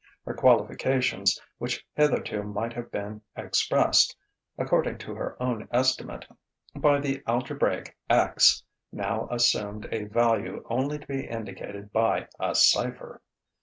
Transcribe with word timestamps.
Her 0.25 0.33
qualifications, 0.33 1.39
which 1.59 1.85
hitherto 1.93 2.41
might 2.41 2.73
have 2.73 2.91
been 2.91 3.21
expressed, 3.35 4.17
according 4.57 4.97
to 4.97 5.13
her 5.13 5.37
own 5.39 5.67
estimate, 5.71 6.25
by 6.75 6.99
the 6.99 7.21
algebraic 7.27 7.95
X, 8.09 8.63
now 8.91 9.27
assumed 9.29 9.87
a 9.91 10.05
value 10.05 10.63
only 10.67 10.97
to 10.97 11.05
be 11.05 11.27
indicated 11.27 11.93
by 11.93 12.27
a 12.39 12.55
cipher. 12.55 13.21